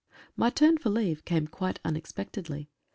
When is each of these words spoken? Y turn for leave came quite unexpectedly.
Y 0.35 0.49
turn 0.49 0.79
for 0.79 0.89
leave 0.89 1.23
came 1.25 1.45
quite 1.45 1.79
unexpectedly. 1.85 2.71